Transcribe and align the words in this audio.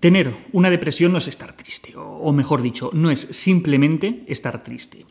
tener 0.00 0.34
una 0.52 0.70
depresión 0.70 1.12
no 1.12 1.18
es 1.18 1.28
estar 1.28 1.56
triste, 1.56 1.94
o 1.96 2.32
mejor 2.32 2.62
dicho, 2.62 2.90
no 2.92 3.10
es 3.10 3.20
simplemente 3.30 4.24
estar 4.26 4.62
triste. 4.62 5.06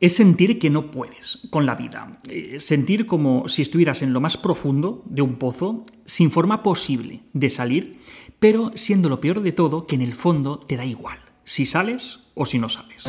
Es 0.00 0.16
sentir 0.16 0.58
que 0.58 0.70
no 0.70 0.90
puedes 0.90 1.40
con 1.50 1.66
la 1.66 1.74
vida, 1.74 2.18
eh, 2.30 2.58
sentir 2.58 3.04
como 3.04 3.48
si 3.48 3.60
estuvieras 3.60 4.00
en 4.00 4.14
lo 4.14 4.20
más 4.20 4.38
profundo 4.38 5.04
de 5.06 5.20
un 5.20 5.36
pozo, 5.36 5.84
sin 6.06 6.30
forma 6.30 6.62
posible 6.62 7.20
de 7.34 7.50
salir, 7.50 8.00
pero 8.38 8.72
siendo 8.74 9.10
lo 9.10 9.20
peor 9.20 9.42
de 9.42 9.52
todo 9.52 9.86
que 9.86 9.96
en 9.96 10.02
el 10.02 10.14
fondo 10.14 10.58
te 10.58 10.76
da 10.76 10.86
igual 10.86 11.18
si 11.44 11.66
sales 11.66 12.20
o 12.34 12.46
si 12.46 12.58
no 12.58 12.68
sales. 12.68 13.06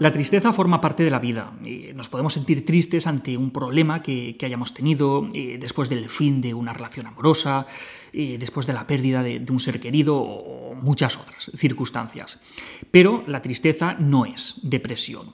La 0.00 0.10
tristeza 0.10 0.52
forma 0.52 0.80
parte 0.80 1.04
de 1.04 1.10
la 1.10 1.20
vida. 1.20 1.52
Nos 1.94 2.08
podemos 2.08 2.32
sentir 2.32 2.66
tristes 2.66 3.06
ante 3.06 3.36
un 3.36 3.50
problema 3.50 4.02
que, 4.02 4.36
hayamos 4.42 4.74
tenido, 4.74 5.28
eh, 5.32 5.56
después 5.60 5.88
del 5.88 6.08
fin 6.08 6.40
de 6.40 6.52
una 6.52 6.72
relación 6.72 7.06
amorosa, 7.06 7.66
eh, 8.12 8.36
después 8.38 8.66
de 8.66 8.72
la 8.72 8.86
pérdida 8.86 9.22
de, 9.22 9.44
un 9.48 9.60
ser 9.60 9.78
querido 9.78 10.16
o 10.16 10.74
muchas 10.74 11.16
otras 11.16 11.50
circunstancias. 11.56 12.40
Pero 12.90 13.22
la 13.28 13.40
tristeza 13.40 13.94
no 13.94 14.26
es 14.26 14.60
depresión. 14.62 15.32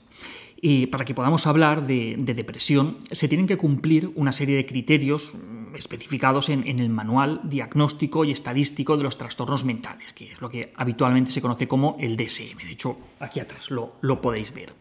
Y 0.61 0.85
para 0.87 1.05
que 1.05 1.15
podamos 1.15 1.47
hablar 1.47 1.87
de, 1.87 2.15
depresión, 2.17 2.97
se 3.09 3.27
tienen 3.27 3.47
que 3.47 3.57
cumplir 3.57 4.11
una 4.15 4.31
serie 4.31 4.55
de 4.55 4.65
criterios 4.67 5.33
mm, 5.33 5.75
especificados 5.75 6.49
en, 6.49 6.67
el 6.67 6.89
Manual 6.89 7.41
Diagnóstico 7.43 8.23
y 8.25 8.31
Estadístico 8.31 8.95
de 8.95 9.03
los 9.03 9.17
Trastornos 9.17 9.65
Mentales, 9.65 10.13
que 10.13 10.31
es 10.33 10.39
lo 10.39 10.49
que 10.49 10.71
habitualmente 10.75 11.31
se 11.31 11.41
conoce 11.41 11.67
como 11.67 11.97
el 11.99 12.15
DSM. 12.15 12.57
De 12.57 12.71
hecho, 12.71 12.97
aquí 13.19 13.39
atrás 13.39 13.71
lo, 13.71 14.21
podéis 14.21 14.53
ver. 14.53 14.73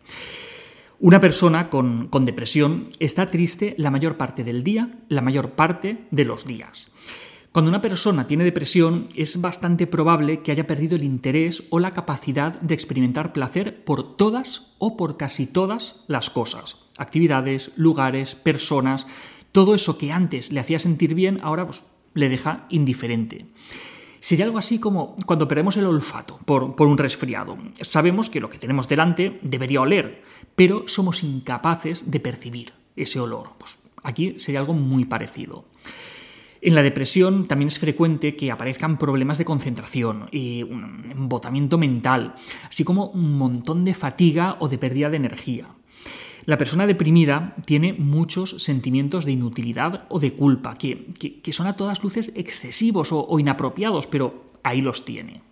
Una 0.99 1.19
persona 1.19 1.71
con 1.71 2.25
depresión 2.27 2.91
está 2.99 3.31
triste 3.31 3.75
la 3.79 3.91
mayor 3.91 4.19
parte 4.19 4.45
del 4.45 4.63
día, 4.63 4.99
la 5.09 5.23
mayor 5.23 5.53
parte 5.53 6.05
de 6.11 6.27
los 6.27 6.45
días. 6.45 6.91
Cuando 7.53 7.69
una 7.69 7.81
persona 7.81 8.29
tiene 8.29 8.45
depresión 8.45 9.09
es 9.17 9.41
bastante 9.41 9.89
probable 9.89 10.41
que 10.41 10.53
haya 10.53 10.69
perdido 10.69 10.95
el 10.95 11.03
interés 11.03 11.65
o 11.71 11.81
la 11.81 11.93
capacidad 11.93 12.61
de 12.61 12.75
experimentar 12.75 13.33
placer 13.33 13.83
por 13.83 14.17
todas 14.17 14.73
o 14.79 14.97
por 14.97 15.17
casi 15.17 15.47
todas 15.47 16.05
las 16.07 16.31
cosas. 16.31 16.77
Actividades, 16.97 17.73
lugares, 17.75 18.37
personas, 18.37 19.09
todo 19.51 19.75
eso 19.75 19.99
que 19.99 20.13
antes 20.13 20.53
le 20.53 20.61
hacía 20.61 20.79
sentir 20.79 21.17
bien 21.17 21.41
ahora 21.43 21.67
pues, 21.67 21.87
le 22.15 22.29
deja 22.29 22.67
indiferente. 22.69 23.47
Sería 24.21 24.45
algo 24.45 24.59
así 24.59 24.79
como 24.79 25.17
cuando 25.27 25.49
perdemos 25.49 25.77
el 25.77 25.87
olfato 25.87 26.39
por, 26.45 26.77
por, 26.77 26.87
un 26.87 26.99
resfriado. 26.99 27.59
Sabemos 27.81 28.31
que 28.31 28.39
lo 28.39 28.49
que 28.49 28.59
tenemos 28.59 28.87
delante 28.87 29.41
debería 29.43 29.81
oler, 29.81 30.23
pero 30.55 30.87
somos 30.87 31.25
incapaces 31.25 32.13
de 32.13 32.21
percibir 32.21 32.75
ese 32.95 33.19
olor. 33.19 33.55
Pues 33.59 33.81
aquí 34.05 34.39
sería 34.39 34.61
algo 34.61 34.75
muy 34.75 35.05
parecido. 35.05 35.65
En 36.63 36.75
la 36.75 36.83
depresión 36.83 37.49
también 37.49 37.69
es 37.69 37.79
frecuente 37.79 38.37
que 38.37 38.51
aparezcan 38.51 38.99
problemas 38.99 39.39
de 39.39 39.47
concentración 39.47 40.29
y 40.31 40.63
un 40.63 41.11
embotamiento 41.11 41.79
mental, 41.79 42.35
así 42.69 42.85
como 42.85 43.07
un 43.07 43.39
montón 43.39 43.85
de 43.85 43.95
fatiga 43.95 44.57
o 44.61 44.69
de 44.69 44.77
pérdida 44.77 45.09
de 45.09 45.17
energía. 45.17 45.69
La 46.45 46.59
persona 46.59 46.87
deprimida 46.87 47.55
tiene 47.65 47.95
muchos 47.95 48.63
sentimientos 48.63 49.25
de 49.25 49.33
inutilidad 49.33 50.07
o 50.11 50.21
de 50.21 50.33
culpa, 50.33 50.77
que, 50.77 51.09
son 51.53 51.67
a 51.67 51.77
todas 51.77 52.03
luces 52.03 52.33
excesivos 52.35 53.13
o, 53.13 53.27
o 53.27 53.39
inapropiados, 53.39 54.07
pero 54.07 54.47
ahí 54.63 54.83
los 54.83 55.05
tiene. 55.05 55.43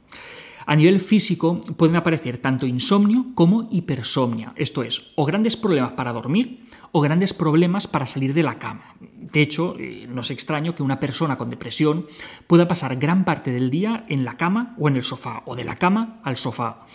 A 0.66 0.76
nivel 0.76 1.00
físico 1.00 1.60
pueden 1.78 1.96
aparecer 1.96 2.36
tanto 2.36 2.66
insomnio 2.66 3.26
como 3.34 3.68
hipersomnia, 3.70 4.52
esto 4.56 4.82
es, 4.82 5.12
o 5.16 5.24
grandes 5.24 5.56
problemas 5.56 5.92
para 5.92 6.12
dormir 6.12 6.68
o 6.92 7.00
grandes 7.00 7.32
problemas 7.34 7.86
para 7.86 8.06
salir 8.06 8.34
de 8.34 8.42
la 8.42 8.54
cama. 8.56 8.94
De 9.32 9.42
hecho, 9.42 9.76
eh, 9.78 10.06
no 10.08 10.20
es 10.22 10.30
extraño 10.30 10.74
que 10.74 10.82
una 10.82 11.00
persona 11.00 11.36
con 11.36 11.50
depresión 11.50 12.06
pueda 12.46 12.68
pasar 12.68 12.96
gran 12.96 13.24
parte 13.24 13.52
del 13.52 13.70
día 13.70 14.04
en 14.08 14.24
la 14.24 14.36
cama 14.36 14.74
o 14.78 14.88
en 14.88 14.96
el 14.96 15.02
sofá, 15.02 15.42
o 15.46 15.56
de 15.56 15.64
la 15.64 15.76
cama 15.76 16.20
al 16.24 16.36
sofá. 16.36 16.86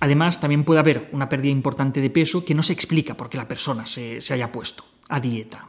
Además, 0.00 0.40
también 0.40 0.64
puede 0.64 0.80
haber 0.80 1.08
una 1.12 1.28
pérdida 1.28 1.52
importante 1.52 2.00
de 2.00 2.10
peso 2.10 2.44
que 2.44 2.54
no 2.54 2.62
se 2.62 2.72
explica 2.72 3.16
porque 3.16 3.36
la 3.36 3.48
persona 3.48 3.86
se, 3.86 4.20
se 4.20 4.34
haya 4.34 4.52
puesto 4.52 4.84
a 5.08 5.20
dieta. 5.20 5.66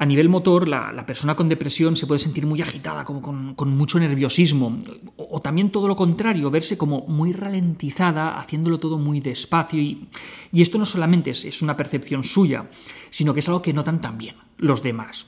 A 0.00 0.06
nivel 0.06 0.30
motor, 0.30 0.66
la, 0.66 1.04
persona 1.04 1.36
con 1.36 1.50
depresión 1.50 1.94
se 1.94 2.06
puede 2.06 2.18
sentir 2.18 2.46
muy 2.46 2.62
agitada, 2.62 3.04
como 3.04 3.20
con, 3.20 3.68
mucho 3.76 3.98
nerviosismo, 3.98 4.78
o, 5.18 5.40
también 5.42 5.70
todo 5.70 5.88
lo 5.88 5.94
contrario, 5.94 6.50
verse 6.50 6.78
como 6.78 7.06
muy 7.06 7.34
ralentizada, 7.34 8.38
haciéndolo 8.38 8.80
todo 8.80 8.96
muy 8.96 9.20
despacio. 9.20 9.78
Y, 9.78 10.08
esto 10.54 10.78
no 10.78 10.86
solamente 10.86 11.28
es, 11.28 11.60
una 11.60 11.76
percepción 11.76 12.24
suya, 12.24 12.70
sino 13.10 13.34
que 13.34 13.40
es 13.40 13.48
algo 13.48 13.60
que 13.60 13.74
notan 13.74 14.00
también 14.00 14.36
los 14.56 14.82
demás. 14.82 15.26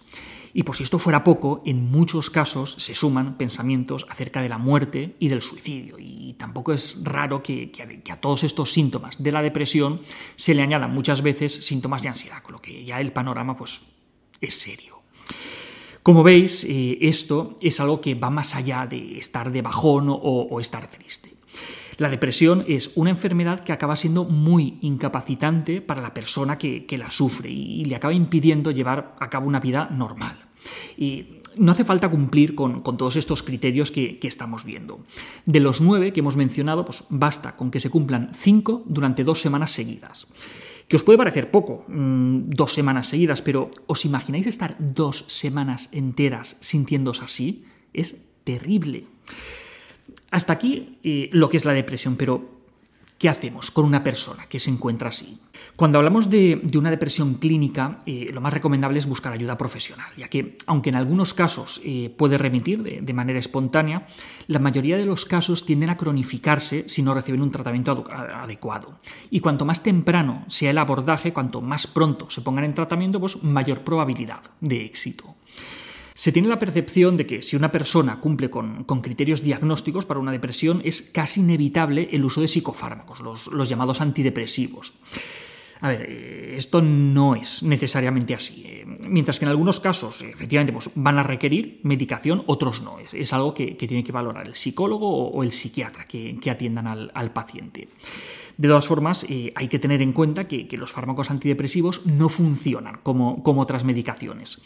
Y 0.55 0.63
por 0.63 0.75
si 0.75 0.85
esto 0.85 0.99
fuera 0.99 1.23
poco, 1.23 1.63
en 1.67 1.91
muchos 1.91 2.31
casos 2.31 2.75
se 2.79 2.95
suman 2.95 3.37
pensamientos 3.37 4.07
acerca 4.09 4.41
de 4.41 4.49
la 4.49 4.57
muerte 4.57 5.17
y 5.19 5.29
del 5.29 5.43
suicidio. 5.43 5.99
Y 5.99 6.33
tampoco 6.39 6.73
es 6.73 6.97
raro 7.03 7.43
que, 7.43 7.71
que, 7.71 8.11
a 8.11 8.21
todos 8.23 8.43
estos 8.43 8.73
síntomas 8.73 9.23
de 9.23 9.33
la 9.33 9.43
depresión 9.43 10.01
se 10.37 10.55
le 10.55 10.63
añadan 10.63 10.95
muchas 10.95 11.21
veces 11.21 11.53
síntomas 11.67 12.03
de 12.03 12.09
ansiedad, 12.09 12.43
con 12.43 12.53
lo 12.53 12.63
que 12.63 12.87
ya 12.87 13.03
el 13.03 13.13
panorama 13.13 13.55
pues, 13.55 13.83
es 14.43 14.55
serio. 14.55 14.93
Como 16.03 16.25
veis, 16.25 16.65
eh, 16.65 16.99
esto 17.01 17.57
es 17.61 17.79
algo 17.79 18.01
que 18.01 18.17
va 18.17 18.29
más 18.29 18.57
allá 18.57 18.87
de 18.87 19.17
estar 19.19 19.53
de 19.53 19.63
bajón 19.63 20.07
o, 20.09 20.59
estar 20.59 20.91
triste. 20.91 21.31
La 21.99 22.09
depresión 22.09 22.65
es 22.67 22.91
una 22.97 23.11
enfermedad 23.11 23.61
que 23.61 23.73
acaba 23.73 23.95
siendo 23.95 24.25
muy 24.25 24.79
incapacitante 24.81 25.81
para 25.81 26.03
la 26.03 26.13
persona 26.13 26.59
que, 26.59 26.87
la 26.99 27.11
sufre 27.11 27.51
y, 27.51 27.85
le 27.85 27.95
acaba 27.95 28.13
impidiendo 28.13 28.73
llevar 28.73 29.15
a 29.21 29.31
cabo 29.31 29.47
una 29.47 29.61
vida 29.61 29.89
normal. 29.91 30.37
Y 30.99 31.39
no 31.57 31.71
hace 31.71 31.85
falta 31.85 32.11
cumplir 32.11 32.57
con, 32.57 32.83
todos 32.83 33.15
estos 33.15 33.45
criterios 33.45 33.93
que, 33.93 34.19
que, 34.19 34.27
estamos 34.27 34.65
viendo. 34.65 35.05
De 35.47 35.61
los 35.61 35.81
nueve 35.81 36.13
que 36.13 36.21
hemos 36.21 36.37
mencionado, 36.37 36.85
pues 36.85 37.05
basta 37.11 37.55
con 37.55 37.71
que 37.71 37.79
se 37.79 37.91
cumplan 37.91 38.31
cinco 38.35 38.83
durante 38.87 39.23
dos 39.23 39.41
semanas 39.41 39.71
seguidas 39.71 40.27
que 40.93 41.01
os 41.01 41.09
puede 41.09 41.17
parecer 41.17 41.49
poco, 41.49 41.89
mm, 41.89 42.53
dos 42.53 42.77
semanas 42.77 43.09
seguidas, 43.09 43.41
pero 43.41 43.73
¿os 43.89 44.05
imagináis 44.05 44.45
estar 44.45 44.77
dos 44.77 45.25
semanas 45.25 45.89
enteras 45.89 46.61
sintiéndose 46.61 47.25
así? 47.25 47.65
Es 47.97 48.29
terrible. 48.45 49.09
Hasta 50.29 50.53
aquí 50.53 51.01
eh, 51.01 51.31
lo 51.33 51.49
que 51.49 51.57
es 51.57 51.65
la 51.65 51.73
depresión, 51.73 52.17
pero 52.21 52.62
¿Qué 53.23 53.29
hacemos 53.29 53.71
con 53.71 53.85
una 53.85 54.03
persona 54.03 54.47
que 54.49 54.59
se 54.59 54.69
encuentra 54.69 55.11
así? 55.11 55.39
Cuando 55.77 55.99
hablamos 55.99 56.29
de, 56.29 56.61
una 56.77 56.91
depresión 56.91 57.35
clínica, 57.35 58.01
eh, 58.05 58.31
lo 58.33 58.41
más 58.41 58.53
recomendable 58.53 58.99
es 58.99 59.07
buscar 59.07 59.33
ayuda 59.33 59.57
profesional, 59.57 60.09
ya 60.17 60.27
que, 60.27 60.57
aunque 60.67 60.91
en 60.91 60.97
algunos 60.97 61.33
casos 61.33 61.81
eh, 61.85 62.13
puede 62.19 62.37
remitir 62.37 62.83
de, 62.83 63.13
manera 63.13 63.39
espontánea, 63.39 64.09
la 64.49 64.59
mayoría 64.59 64.97
de 64.97 65.05
los 65.05 65.25
casos 65.25 65.65
tienden 65.65 65.91
a 65.91 65.97
cronificarse 65.97 66.87
si 66.89 67.01
no 67.03 67.15
reciben 67.15 67.43
un 67.43 67.53
tratamiento 67.53 68.03
adecuado. 68.11 68.99
Y 69.31 69.39
cuanto 69.39 69.65
más 69.65 69.85
temprano 69.85 70.45
sea 70.49 70.71
el 70.71 70.79
abordaje, 70.79 71.33
cuanto 71.33 71.61
más 71.61 71.87
pronto 71.87 72.29
se 72.29 72.41
pongan 72.41 72.65
en 72.65 72.75
tratamiento, 72.75 73.21
pues 73.21 73.41
mayor 73.45 73.83
probabilidad 73.83 74.41
de 74.61 74.85
éxito. 74.85 75.37
Se 76.15 76.33
tiene 76.33 76.49
la 76.49 76.59
percepción 76.59 77.17
de 77.17 77.27
que 77.27 77.43
si 77.43 77.57
una 77.57 77.73
persona 77.73 78.21
cumple 78.21 78.51
con, 78.51 78.85
criterios 78.85 79.43
diagnósticos 79.43 80.07
para 80.07 80.21
una 80.21 80.33
depresión 80.33 80.83
es 80.85 81.03
casi 81.03 81.41
inevitable 81.41 82.09
el 82.13 82.25
uso 82.25 82.41
de 82.41 82.49
psicofármacos, 82.49 83.21
los, 83.21 83.69
llamados 83.69 84.01
antidepresivos. 84.01 84.95
A 85.81 85.89
ver, 85.89 86.07
eh, 86.09 86.55
esto 86.57 86.81
no 86.81 87.35
es 87.35 87.65
necesariamente 87.65 88.35
así. 88.35 88.63
Eh, 88.65 88.87
mientras 89.09 89.41
que 89.41 89.47
en 89.47 89.51
algunos 89.51 89.81
casos, 89.81 90.23
efectivamente, 90.23 90.73
pues, 90.73 90.91
van 90.95 91.19
a 91.19 91.25
requerir 91.25 91.81
medicación, 91.83 92.45
otros 92.47 92.83
no. 92.83 92.99
Es, 93.01 93.33
algo 93.33 93.53
que, 93.53 93.75
tiene 93.75 94.05
que 94.05 94.13
valorar 94.13 94.47
el 94.47 94.55
psicólogo 94.55 95.31
o, 95.31 95.43
el 95.43 95.51
psiquiatra 95.51 96.05
que, 96.07 96.39
atiendan 96.49 96.87
al 96.87 97.33
paciente. 97.33 97.89
De 98.57 98.69
todas 98.69 98.87
formas, 98.87 99.25
eh, 99.29 99.53
hay 99.55 99.69
que 99.69 99.79
tener 99.79 100.03
en 100.03 100.13
cuenta 100.13 100.47
que, 100.49 100.69
los 100.73 100.93
fármacos 100.93 101.31
antidepresivos 101.31 102.07
no 102.07 102.29
funcionan 102.29 103.01
como, 103.03 103.43
otras 103.45 103.85
medicaciones. 103.85 104.61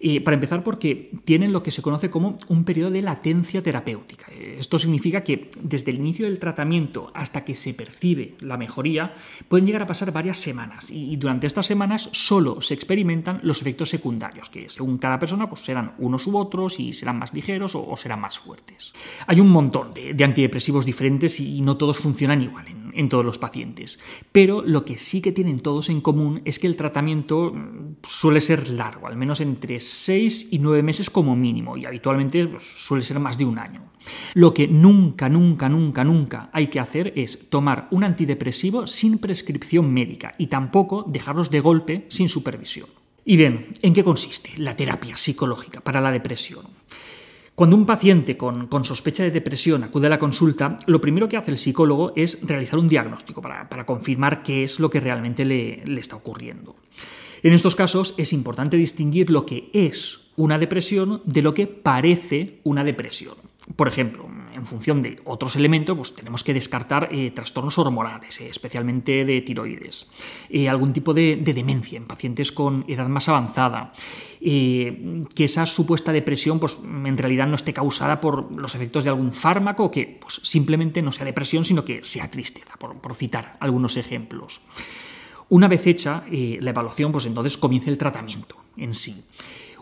Eh, 0.00 0.20
para 0.20 0.34
empezar, 0.34 0.62
porque 0.62 1.10
tienen 1.24 1.52
lo 1.52 1.62
que 1.62 1.70
se 1.70 1.82
conoce 1.82 2.10
como 2.10 2.36
un 2.48 2.64
periodo 2.64 2.90
de 2.90 3.02
latencia 3.02 3.62
terapéutica. 3.62 4.26
Eh, 4.30 4.56
esto 4.58 4.78
significa 4.78 5.24
que 5.24 5.50
desde 5.60 5.90
el 5.90 5.96
inicio 5.96 6.26
del 6.26 6.38
tratamiento 6.38 7.10
hasta 7.14 7.44
que 7.44 7.54
se 7.54 7.74
percibe 7.74 8.34
la 8.40 8.56
mejoría, 8.56 9.14
pueden 9.48 9.66
llegar 9.66 9.82
a 9.82 9.86
pasar 9.86 10.12
varias 10.12 10.36
semanas 10.36 10.90
y, 10.90 11.16
durante 11.16 11.46
estas 11.46 11.66
semanas 11.66 12.10
solo 12.12 12.60
se 12.60 12.74
experimentan 12.74 13.40
los 13.42 13.60
efectos 13.62 13.88
secundarios, 13.88 14.50
que 14.50 14.68
según 14.68 14.98
cada 14.98 15.18
persona 15.18 15.48
pues 15.48 15.62
serán 15.62 15.94
unos 15.98 16.26
u 16.26 16.36
otros 16.36 16.78
y 16.78 16.92
serán 16.92 17.18
más 17.18 17.32
ligeros 17.32 17.74
o, 17.74 17.96
serán 17.96 18.20
más 18.20 18.38
fuertes. 18.38 18.92
Hay 19.26 19.40
un 19.40 19.48
montón 19.48 19.92
de, 19.94 20.24
antidepresivos 20.24 20.84
diferentes 20.84 21.40
y 21.40 21.60
no 21.62 21.76
todos 21.76 21.98
funcionan 21.98 22.42
igual 22.42 22.66
todos 23.08 23.24
los 23.24 23.38
pacientes. 23.38 23.98
Pero 24.32 24.62
lo 24.62 24.84
que 24.84 24.98
sí 24.98 25.20
que 25.20 25.32
tienen 25.32 25.60
todos 25.60 25.88
en 25.88 26.00
común 26.00 26.42
es 26.44 26.58
que 26.58 26.66
el 26.66 26.76
tratamiento 26.76 27.52
mm, 27.54 27.96
suele 28.02 28.40
ser 28.40 28.70
largo, 28.70 29.06
al 29.06 29.16
menos 29.16 29.40
entre 29.40 29.78
6 29.78 30.48
y 30.50 30.58
9 30.58 30.82
meses 30.82 31.10
como 31.10 31.36
mínimo, 31.36 31.76
y 31.76 31.84
habitualmente 31.84 32.46
pues, 32.46 32.64
suele 32.64 33.04
ser 33.04 33.20
más 33.20 33.38
de 33.38 33.44
un 33.44 33.58
año. 33.58 33.82
Lo 34.34 34.54
que 34.54 34.68
nunca, 34.68 35.28
nunca, 35.28 35.68
nunca, 35.68 36.04
nunca 36.04 36.50
hay 36.52 36.68
que 36.68 36.80
hacer 36.80 37.12
es 37.16 37.50
tomar 37.50 37.88
un 37.90 38.04
antidepresivo 38.04 38.86
sin 38.86 39.18
prescripción 39.18 39.92
médica 39.92 40.34
y 40.38 40.46
tampoco 40.46 41.04
dejarlos 41.08 41.50
de 41.50 41.60
golpe 41.60 42.06
sin 42.08 42.28
supervisión. 42.28 42.88
Y 43.24 43.36
bien, 43.36 43.66
¿en 43.82 43.92
qué 43.92 44.04
consiste 44.04 44.50
la 44.56 44.76
terapia 44.76 45.16
psicológica 45.16 45.80
para 45.80 46.00
la 46.00 46.12
depresión? 46.12 46.64
Cuando 47.56 47.74
un 47.74 47.86
paciente 47.86 48.36
con, 48.36 48.68
sospecha 48.84 49.22
de 49.22 49.30
depresión 49.30 49.82
acude 49.82 50.08
a 50.08 50.10
la 50.10 50.18
consulta, 50.18 50.78
lo 50.84 51.00
primero 51.00 51.26
que 51.26 51.38
hace 51.38 51.50
el 51.50 51.56
psicólogo 51.56 52.12
es 52.14 52.46
realizar 52.46 52.78
un 52.78 52.86
diagnóstico 52.86 53.40
para, 53.40 53.86
confirmar 53.86 54.42
qué 54.42 54.62
es 54.62 54.78
lo 54.78 54.90
que 54.90 55.00
realmente 55.00 55.46
le, 55.46 55.82
le 55.86 56.00
está 56.02 56.16
ocurriendo. 56.16 56.76
En 57.42 57.54
estos 57.54 57.74
casos 57.74 58.12
es 58.18 58.34
importante 58.34 58.76
distinguir 58.76 59.30
lo 59.30 59.46
que 59.46 59.70
es 59.72 60.25
una 60.36 60.58
depresión 60.58 61.22
de 61.24 61.42
lo 61.42 61.54
que 61.54 61.66
parece 61.66 62.60
una 62.64 62.84
depresión. 62.84 63.34
Por 63.74 63.88
ejemplo, 63.88 64.28
en 64.54 64.64
función 64.64 65.02
de 65.02 65.20
otros 65.24 65.56
elementos, 65.56 65.96
pues 65.96 66.14
tenemos 66.14 66.44
que 66.44 66.54
descartar 66.54 67.08
eh, 67.10 67.32
trastornos 67.32 67.76
hormonales, 67.78 68.40
eh, 68.40 68.48
especialmente 68.48 69.24
de 69.24 69.40
tiroides, 69.42 70.08
eh, 70.48 70.68
algún 70.68 70.92
tipo 70.92 71.12
de, 71.12 71.36
demencia 71.36 71.96
en 71.96 72.06
pacientes 72.06 72.52
con 72.52 72.84
edad 72.86 73.08
más 73.08 73.28
avanzada, 73.28 73.92
que 74.40 75.44
esa 75.44 75.66
supuesta 75.66 76.12
depresión 76.12 76.60
pues, 76.60 76.78
en 76.78 77.18
realidad 77.18 77.48
no 77.48 77.56
esté 77.56 77.72
causada 77.72 78.20
por 78.20 78.52
los 78.52 78.74
efectos 78.74 79.02
de 79.02 79.10
algún 79.10 79.32
fármaco, 79.32 79.90
que 79.90 80.18
pues, 80.20 80.40
simplemente 80.44 81.02
no 81.02 81.10
sea 81.10 81.24
depresión, 81.24 81.64
sino 81.64 81.84
que 81.84 82.04
sea 82.04 82.30
tristeza, 82.30 82.76
por, 82.78 82.96
por 82.98 83.14
citar 83.14 83.56
algunos 83.58 83.96
ejemplos. 83.96 84.60
Una 85.48 85.68
vez 85.68 85.86
hecha 85.86 86.24
la 86.30 86.70
evaluación, 86.70 87.12
pues 87.12 87.26
entonces 87.26 87.56
comienza 87.56 87.90
el 87.90 87.98
tratamiento 87.98 88.56
en 88.76 88.94
sí. 88.94 89.24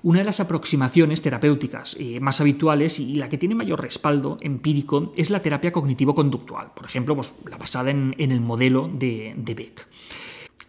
Una 0.05 0.19
de 0.19 0.27
las 0.27 0.39
aproximaciones 0.39 1.23
terapéuticas 1.23 1.97
eh, 1.99 2.21
más 2.21 2.39
habituales 2.39 3.01
y 3.01 3.15
la 3.15 3.31
que 3.31 3.39
tiene 3.39 3.55
mayor 3.55 3.81
respaldo 3.81 4.37
empírico 4.43 5.15
es 5.17 5.31
la 5.31 5.41
terapia 5.41 5.73
cognitivo-conductual, 5.73 6.73
por 6.75 6.85
ejemplo, 6.85 7.17
pues, 7.17 7.33
la 7.49 7.57
basada 7.57 7.91
en, 7.91 8.15
el 8.19 8.43
modelo 8.43 8.91
de, 8.93 9.35
Beck. 9.35 9.89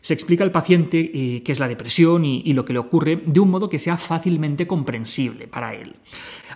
Se 0.06 0.14
explica 0.14 0.44
al 0.44 0.52
paciente 0.52 1.00
eh, 1.00 1.42
qué 1.42 1.52
es 1.52 1.60
la 1.60 1.68
depresión 1.68 2.26
y, 2.26 2.54
lo 2.54 2.64
que 2.64 2.74
le 2.74 2.78
ocurre 2.78 3.24
de 3.26 3.40
un 3.40 3.50
modo 3.50 3.70
que 3.70 3.80
sea 3.80 3.98
fácilmente 3.98 4.68
comprensible 4.68 5.48
para 5.48 5.74
él. 5.74 5.96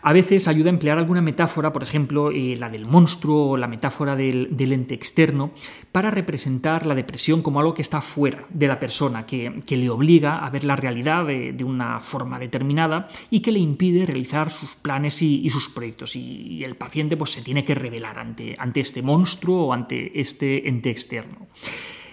A 0.04 0.14
veces 0.14 0.48
ayuda 0.48 0.70
a 0.70 0.74
emplear 0.74 1.00
alguna 1.00 1.22
metáfora, 1.22 1.74
por 1.74 1.82
ejemplo, 1.82 2.30
eh, 2.30 2.56
la 2.56 2.70
del 2.70 2.86
monstruo 2.86 3.50
o 3.50 3.58
la 3.58 3.68
metáfora 3.68 4.16
del, 4.16 4.56
ente 4.72 4.94
externo, 4.94 5.50
para 5.92 6.12
representar 6.12 6.86
la 6.86 6.94
depresión 6.94 7.42
como 7.42 7.60
algo 7.60 7.74
que 7.74 7.82
está 7.82 8.02
fuera 8.02 8.46
de 8.52 8.68
la 8.68 8.80
persona, 8.80 9.26
que, 9.26 9.52
le 9.68 9.90
obliga 9.90 10.46
a 10.46 10.50
ver 10.52 10.64
la 10.64 10.76
realidad 10.76 11.26
de, 11.26 11.64
una 11.64 12.00
forma 12.00 12.38
determinada 12.38 13.08
y 13.32 13.40
que 13.40 13.52
le 13.52 13.60
impide 13.60 14.06
realizar 14.06 14.52
sus 14.52 14.76
planes 14.76 15.24
y, 15.24 15.50
sus 15.50 15.70
proyectos. 15.70 16.16
Y, 16.16 16.64
el 16.64 16.76
paciente 16.76 17.18
pues, 17.18 17.32
se 17.32 17.42
tiene 17.42 17.66
que 17.66 17.74
revelar 17.74 18.20
ante, 18.20 18.56
ante 18.60 18.82
este 18.82 19.02
monstruo 19.02 19.66
o 19.66 19.74
ante 19.74 20.22
este 20.22 20.70
ente 20.70 20.92
externo. 20.92 21.48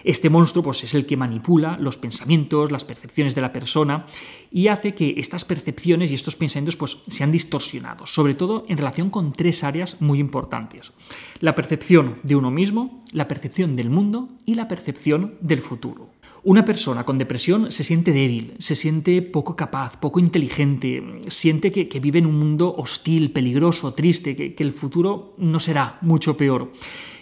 Este 0.07 0.29
monstruo 0.29 0.63
pues, 0.63 0.85
es 0.85 0.93
el 0.95 1.05
que 1.05 1.17
manipula 1.17 1.77
los 1.81 1.97
pensamientos, 1.97 2.71
las 2.71 2.85
percepciones 2.85 3.35
de 3.35 3.41
la 3.41 3.51
persona 3.51 4.05
y 4.49 4.69
hace 4.69 4.95
que 4.95 5.15
estas 5.17 5.43
percepciones 5.43 6.11
y 6.11 6.15
estos 6.15 6.37
pensamientos 6.37 6.77
pues, 6.77 6.99
sean 7.09 7.29
distorsionados, 7.29 8.13
sobre 8.13 8.33
todo 8.33 8.63
en 8.69 8.77
relación 8.77 9.09
con 9.09 9.33
tres 9.33 9.65
áreas 9.65 10.01
muy 10.01 10.19
importantes. 10.19 10.93
La 11.41 11.55
percepción 11.55 12.19
de 12.23 12.37
uno 12.37 12.51
mismo, 12.51 13.01
la 13.11 13.27
percepción 13.27 13.75
del 13.75 13.89
mundo 13.89 14.29
y 14.45 14.55
la 14.55 14.69
percepción 14.69 15.33
del 15.41 15.59
futuro. 15.59 16.07
Una 16.45 16.63
persona 16.63 17.03
con 17.03 17.17
depresión 17.17 17.69
se 17.73 17.83
siente 17.83 18.13
débil, 18.13 18.53
se 18.59 18.75
siente 18.75 19.21
poco 19.21 19.57
capaz, 19.57 19.97
poco 19.97 20.21
inteligente, 20.21 21.03
siente 21.27 21.73
que, 21.73 21.99
vive 21.99 22.19
en 22.19 22.27
un 22.27 22.39
mundo 22.39 22.73
hostil, 22.77 23.33
peligroso, 23.33 23.93
triste, 23.93 24.37
que, 24.37 24.63
el 24.63 24.71
futuro 24.71 25.35
no 25.37 25.59
será 25.59 25.97
mucho 25.99 26.37
peor. 26.37 26.71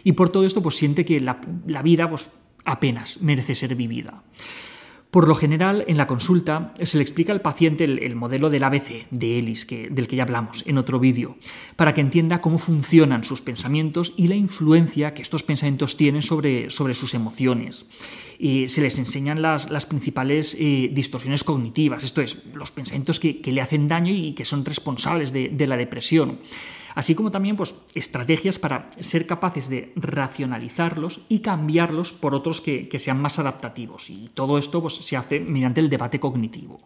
Y 0.03 0.11
por 0.11 0.29
todo 0.29 0.45
esto, 0.45 0.61
pues 0.61 0.75
siente 0.75 1.03
que 1.03 1.19
la, 1.19 1.41
la 1.65 1.81
vida 1.81 2.07
pues, 2.07 2.29
apenas 2.65 3.21
merece 3.21 3.55
ser 3.55 3.75
vivida. 3.75 4.23
Por 5.15 5.29
lo 5.29 5.35
general, 5.35 5.85
en 5.87 5.95
la 5.95 6.07
consulta 6.07 6.73
se 6.83 6.97
le 6.97 7.01
explica 7.01 7.31
al 7.31 7.39
paciente 7.39 7.85
el, 7.85 8.15
modelo 8.17 8.49
del 8.49 8.65
ABC 8.65 9.07
de 9.11 9.39
Ellis, 9.39 9.65
del 9.65 10.09
que 10.09 10.15
ya 10.17 10.23
hablamos 10.23 10.65
en 10.67 10.77
otro 10.77 10.99
vídeo, 10.99 11.37
para 11.77 11.93
que 11.93 12.01
entienda 12.01 12.41
cómo 12.41 12.57
funcionan 12.57 13.23
sus 13.23 13.41
pensamientos 13.41 14.13
y 14.17 14.27
la 14.27 14.35
influencia 14.35 15.13
que 15.13 15.21
estos 15.21 15.43
pensamientos 15.43 15.95
tienen 15.95 16.21
sobre, 16.21 16.69
sobre 16.69 16.95
sus 16.95 17.13
emociones. 17.13 17.85
Se 18.39 18.81
les 18.81 18.99
enseñan 18.99 19.41
las, 19.41 19.85
principales 19.85 20.53
eh, 20.59 20.89
distorsiones 20.91 21.45
cognitivas, 21.45 22.03
esto 22.03 22.19
es, 22.19 22.37
los 22.53 22.73
pensamientos 22.73 23.21
que, 23.21 23.39
le 23.45 23.61
hacen 23.61 23.87
daño 23.87 24.13
y 24.13 24.33
que 24.33 24.43
son 24.43 24.65
responsables 24.65 25.31
de, 25.31 25.47
de 25.47 25.67
la 25.67 25.77
depresión 25.77 26.39
así 26.95 27.13
como 27.13 27.29
también 27.29 27.55
pues, 27.55 27.75
estrategias 27.93 28.57
para 28.57 28.87
ser 28.99 29.27
capaces 29.27 29.69
de 29.69 29.91
racionalizarlos 29.95 31.21
y 31.29 31.39
cambiarlos 31.39 32.13
por 32.13 32.33
otros 32.33 32.61
que, 32.61 32.89
sean 32.95 33.21
más 33.21 33.37
adaptativos. 33.37 34.09
Y 34.09 34.29
todo 34.33 34.57
esto 34.57 34.81
pues, 34.81 34.95
se 34.95 35.17
hace 35.17 35.39
mediante 35.41 35.81
el 35.81 35.89
debate 35.89 36.19
cognitivo. 36.19 36.79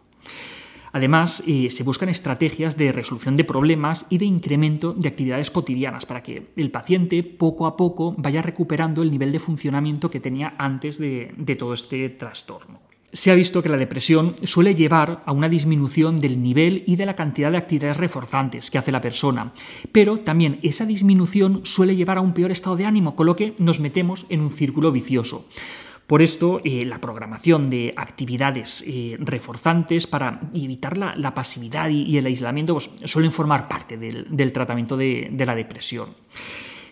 Además, 0.92 1.44
eh, 1.46 1.70
se 1.70 1.84
buscan 1.84 2.08
estrategias 2.08 2.76
de 2.76 2.90
resolución 2.90 3.36
de 3.36 3.44
problemas 3.44 4.06
y 4.10 4.18
de 4.18 4.24
incremento 4.24 4.92
de 4.92 5.08
actividades 5.08 5.52
cotidianas 5.52 6.04
para 6.04 6.20
que 6.20 6.48
el 6.56 6.72
paciente 6.72 7.22
poco 7.22 7.66
a 7.66 7.76
poco 7.76 8.12
vaya 8.18 8.42
recuperando 8.42 9.02
el 9.02 9.12
nivel 9.12 9.30
de 9.30 9.38
funcionamiento 9.38 10.10
que 10.10 10.18
tenía 10.18 10.54
antes 10.58 10.98
de 10.98 11.56
todo 11.56 11.74
este 11.74 12.08
trastorno 12.08 12.89
se 13.12 13.30
ha 13.30 13.34
visto 13.34 13.62
que 13.62 13.68
la 13.68 13.76
depresión 13.76 14.36
suele 14.44 14.74
llevar 14.74 15.22
a 15.24 15.32
una 15.32 15.48
disminución 15.48 16.20
del 16.20 16.42
nivel 16.42 16.84
y 16.86 16.96
de 16.96 17.06
la 17.06 17.16
cantidad 17.16 17.50
de 17.50 17.58
actividades 17.58 17.96
reforzantes 17.96 18.70
que 18.70 18.78
hace 18.78 18.92
la 18.92 19.00
persona, 19.00 19.52
pero 19.92 20.20
también 20.20 20.60
esa 20.62 20.86
disminución 20.86 21.62
suele 21.64 21.96
llevar 21.96 22.18
a 22.18 22.20
un 22.20 22.34
peor 22.34 22.50
estado 22.50 22.76
de 22.76 22.86
ánimo, 22.86 23.16
con 23.16 23.26
lo 23.26 23.36
que 23.36 23.54
nos 23.58 23.80
metemos 23.80 24.26
en 24.28 24.40
un 24.40 24.50
círculo 24.50 24.92
vicioso. 24.92 25.46
Por 26.06 26.22
esto, 26.22 26.60
eh, 26.64 26.84
la 26.84 27.00
programación 27.00 27.70
de 27.70 27.94
actividades 27.96 28.82
eh, 28.86 29.16
reforzantes 29.20 30.08
para 30.08 30.40
evitar 30.54 30.98
la, 30.98 31.34
pasividad 31.34 31.88
y, 31.88 32.18
el 32.18 32.26
aislamiento 32.26 32.74
pues, 32.74 32.90
suelen 33.04 33.30
formar 33.30 33.68
parte 33.68 33.96
del, 33.96 34.52
tratamiento 34.52 34.96
de 34.96 35.44
la 35.46 35.54
depresión 35.54 36.08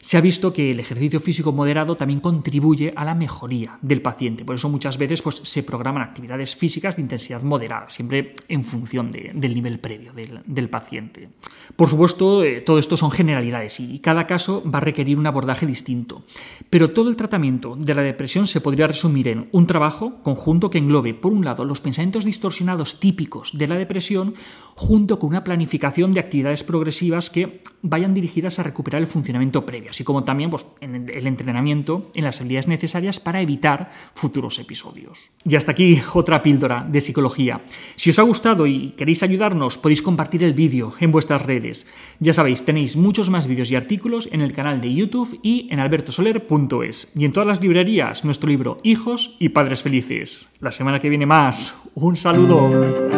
se 0.00 0.16
ha 0.16 0.20
visto 0.20 0.52
que 0.52 0.70
el 0.70 0.80
ejercicio 0.80 1.20
físico 1.20 1.52
moderado 1.52 1.96
también 1.96 2.20
contribuye 2.20 2.92
a 2.96 3.04
la 3.04 3.14
mejoría 3.14 3.78
del 3.82 4.02
paciente. 4.02 4.44
Por 4.44 4.56
eso 4.56 4.68
muchas 4.68 4.98
veces 4.98 5.22
pues, 5.22 5.40
se 5.42 5.62
programan 5.62 6.02
actividades 6.02 6.56
físicas 6.56 6.96
de 6.96 7.02
intensidad 7.02 7.42
moderada, 7.42 7.88
siempre 7.88 8.34
en 8.48 8.64
función 8.64 9.10
del 9.10 9.54
nivel 9.54 9.78
previo 9.80 10.12
del, 10.12 10.68
paciente. 10.68 11.30
Por 11.76 11.88
supuesto, 11.88 12.44
eh, 12.44 12.60
todo 12.60 12.78
esto 12.78 12.96
son 12.96 13.10
generalidades 13.10 13.80
y 13.80 13.98
cada 14.00 14.26
caso 14.26 14.62
va 14.68 14.78
a 14.78 14.82
requerir 14.82 15.18
un 15.18 15.26
abordaje 15.26 15.66
distinto. 15.66 16.24
Pero 16.68 16.90
todo 16.90 17.08
el 17.08 17.16
tratamiento 17.16 17.74
de 17.76 17.94
la 17.94 18.02
depresión 18.02 18.46
se 18.46 18.60
podría 18.60 18.86
resumir 18.86 19.28
en 19.28 19.48
un 19.52 19.66
trabajo 19.66 20.22
conjunto 20.22 20.70
que 20.70 20.78
englobe, 20.78 21.14
por 21.14 21.32
un 21.32 21.44
lado, 21.44 21.64
los 21.64 21.80
pensamientos 21.80 22.24
distorsionados 22.24 23.00
típicos 23.00 23.56
de 23.56 23.66
la 23.66 23.76
depresión, 23.76 24.34
junto 24.74 25.18
con 25.18 25.30
una 25.30 25.44
planificación 25.44 26.12
de 26.12 26.20
actividades 26.20 26.62
progresivas 26.62 27.30
que 27.30 27.62
vayan 27.82 28.14
dirigidas 28.14 28.58
a 28.58 28.62
recuperar 28.62 29.00
el 29.00 29.06
funcionamiento 29.06 29.64
previo, 29.64 29.90
así 29.90 30.04
como 30.04 30.24
también 30.24 30.50
pues, 30.50 30.66
el 30.80 31.26
entrenamiento 31.26 32.10
en 32.14 32.24
las 32.24 32.40
habilidades 32.40 32.68
necesarias 32.68 33.20
para 33.20 33.40
evitar 33.40 33.90
futuros 34.14 34.58
episodios. 34.58 35.30
Y 35.44 35.56
hasta 35.56 35.72
aquí 35.72 36.00
otra 36.14 36.42
píldora 36.42 36.86
de 36.88 37.00
psicología. 37.00 37.60
Si 37.96 38.10
os 38.10 38.18
ha 38.18 38.22
gustado 38.22 38.66
y 38.66 38.90
queréis 38.90 39.22
ayudarnos, 39.22 39.78
podéis 39.78 40.02
compartir 40.02 40.42
el 40.42 40.54
vídeo 40.54 40.92
en 41.00 41.10
vuestras 41.10 41.44
redes. 41.44 41.86
Ya 42.20 42.32
sabéis, 42.32 42.64
tenéis 42.64 42.96
muchos 42.96 43.30
más 43.30 43.46
vídeos 43.46 43.70
y 43.70 43.76
artículos 43.76 44.28
en 44.32 44.40
el 44.40 44.52
canal 44.52 44.80
de 44.80 44.92
YouTube 44.92 45.38
y 45.42 45.68
en 45.70 45.80
albertosoler.es. 45.80 47.12
Y 47.14 47.24
en 47.24 47.32
todas 47.32 47.46
las 47.46 47.60
librerías, 47.60 48.24
nuestro 48.24 48.48
libro 48.48 48.78
Hijos 48.82 49.36
y 49.38 49.50
Padres 49.50 49.82
Felices. 49.82 50.48
La 50.60 50.72
semana 50.72 51.00
que 51.00 51.08
viene 51.08 51.26
más. 51.26 51.74
Un 51.94 52.16
saludo. 52.16 53.17